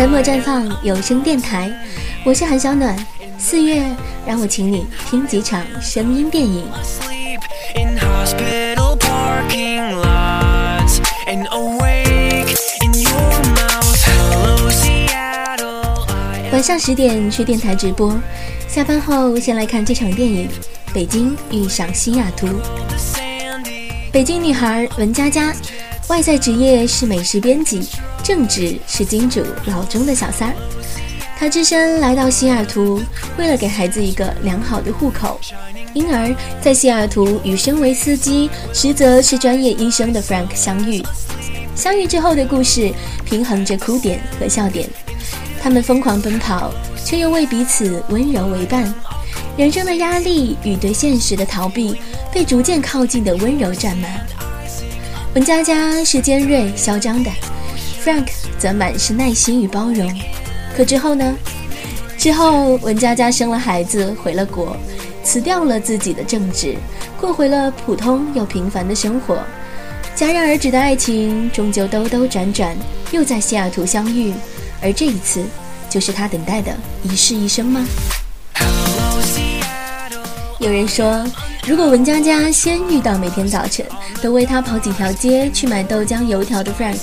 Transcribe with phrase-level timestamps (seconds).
[0.00, 1.70] 三墨绽放有声电台，
[2.24, 2.96] 我是韩小暖。
[3.36, 3.84] 四月，
[4.26, 6.64] 让我请你听几场声音电影。
[16.50, 18.18] 晚上十点去电台直播，
[18.66, 20.48] 下班后先来看这场电影
[20.94, 22.46] 《北京遇上西雅图》。
[24.10, 25.52] 北京女孩文佳佳，
[26.10, 27.88] 外在职业是美食编辑，
[28.20, 30.54] 正职是金主老钟的小三儿。
[31.38, 33.00] 她只身来到西雅图，
[33.38, 35.40] 为了给孩子一个良好的户口，
[35.94, 41.00] 因而，在西雅图与身为司机，实则是专业医生的 Frank 相遇。
[41.76, 42.92] 相遇之后的故事，
[43.24, 44.90] 平衡着哭点和笑点。
[45.62, 48.92] 他们疯狂奔跑，却又为彼此温柔为伴。
[49.56, 51.94] 人生的压力与对现实的逃避。
[52.32, 54.24] 被逐渐靠近的温柔占满。
[55.32, 57.30] 文佳佳是尖锐嚣张的
[58.04, 58.26] ，Frank
[58.58, 60.12] 则满是耐心与包容。
[60.76, 61.36] 可之后呢？
[62.18, 64.76] 之后文佳佳生了孩子，回了国，
[65.22, 66.74] 辞掉了自己的正职，
[67.20, 69.38] 过回了普通又平凡的生活。
[70.16, 72.76] 戛然而止的爱情，终究兜兜转转，
[73.12, 74.34] 又在西雅图相遇。
[74.82, 75.44] 而这一次，
[75.88, 77.86] 就是他等待的一世一生吗？
[80.60, 81.26] 有人说。
[81.66, 83.84] 如果文佳佳先遇到每天早晨
[84.22, 86.98] 都为他跑几条街去买豆浆油条的 Frank，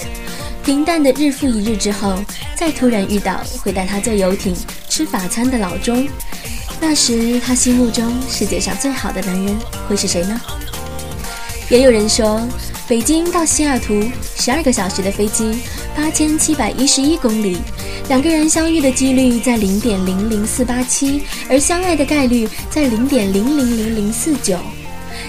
[0.64, 2.16] 平淡的日复一日之后，
[2.56, 4.56] 再突然遇到会带他坐游艇
[4.90, 6.08] 吃法餐的老钟，
[6.82, 9.56] 那时他心目中世界上最好的男人
[9.88, 10.42] 会是谁呢？
[11.70, 12.42] 也有人说，
[12.88, 14.04] 北京到西雅图
[14.36, 15.60] 十二个小时的飞机，
[15.96, 17.58] 八千七百一十一公里。
[18.08, 24.58] 两个人相遇的几率在零点零零四八七，而相爱的概率在零点零零零零四九，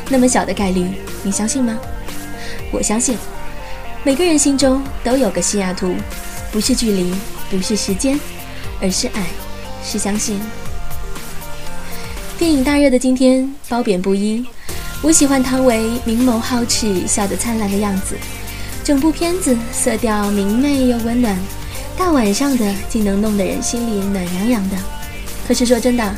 [0.08, 0.86] 那么小的概率，
[1.24, 1.76] 你相信吗？
[2.70, 3.18] 我相信，
[4.04, 5.92] 每个人心中都有个西雅图，
[6.52, 7.12] 不是距离，
[7.50, 8.18] 不是时间，
[8.80, 9.26] 而是爱，
[9.82, 10.40] 是相信。
[12.38, 14.46] 电影大热的今天，褒贬不一。
[15.02, 18.14] 我喜欢汤唯明眸皓齿、笑得灿烂的样子，
[18.84, 21.36] 整部片子色调明媚又温暖。
[21.98, 24.76] 大晚上的，竟能弄得人心里暖洋洋的。
[25.48, 26.14] 可是说真的，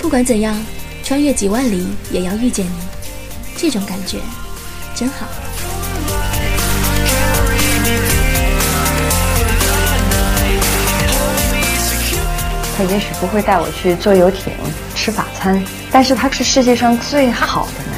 [0.00, 0.60] 不管怎样，
[1.04, 2.72] 穿越几万里也要遇见你，
[3.56, 4.18] 这种感觉
[4.96, 5.26] 真好。
[12.76, 14.52] 他也许不会带我去坐游艇、
[14.96, 15.62] 吃法餐，
[15.92, 17.91] 但是他是世界上最好的。